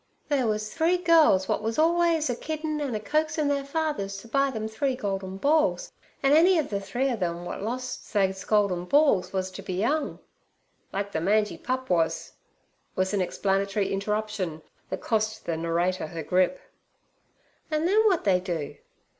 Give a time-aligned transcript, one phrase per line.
[0.29, 4.27] 'They wors three girls wot was orlways a kiddin' an' a coaxing their fathers ter
[4.27, 5.91] buy them three goldin balls,
[6.23, 9.83] an' any of the three of them wot lostes theys goldin balls was to be
[9.85, 10.17] 'ung—'
[10.91, 12.33] 'Like ther mangy pup was'
[12.95, 16.59] was an explanatory interruption that cost the narrator her grip.
[17.69, 18.77] 'An' then w'at they do?'